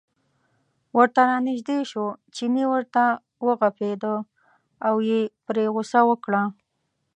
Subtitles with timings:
[0.97, 2.05] ورته را نژدې شو،
[2.35, 3.03] چیني ورته
[3.45, 4.15] و غپېده
[4.87, 6.43] او یې پرې غوسه وکړه.